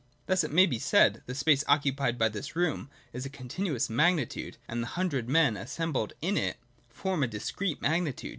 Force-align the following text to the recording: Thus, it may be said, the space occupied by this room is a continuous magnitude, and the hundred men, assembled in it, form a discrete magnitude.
Thus, 0.25 0.43
it 0.43 0.51
may 0.51 0.65
be 0.65 0.79
said, 0.79 1.21
the 1.27 1.35
space 1.35 1.63
occupied 1.67 2.17
by 2.17 2.27
this 2.27 2.55
room 2.55 2.89
is 3.13 3.23
a 3.23 3.29
continuous 3.29 3.87
magnitude, 3.87 4.57
and 4.67 4.81
the 4.81 4.87
hundred 4.97 5.29
men, 5.29 5.55
assembled 5.55 6.13
in 6.23 6.37
it, 6.37 6.57
form 6.89 7.21
a 7.21 7.27
discrete 7.27 7.83
magnitude. 7.83 8.29